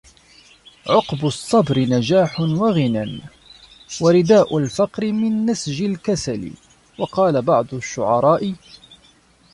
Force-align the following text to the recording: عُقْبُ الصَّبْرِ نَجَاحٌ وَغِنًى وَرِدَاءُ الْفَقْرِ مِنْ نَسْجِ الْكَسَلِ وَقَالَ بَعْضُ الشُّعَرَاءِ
عُقْبُ 0.89 1.25
الصَّبْرِ 1.25 1.79
نَجَاحٌ 1.79 2.39
وَغِنًى 2.39 3.19
وَرِدَاءُ 4.01 4.57
الْفَقْرِ 4.57 5.11
مِنْ 5.11 5.45
نَسْجِ 5.45 5.81
الْكَسَلِ 5.81 6.51
وَقَالَ 6.99 7.41
بَعْضُ 7.41 7.73
الشُّعَرَاءِ 7.73 8.53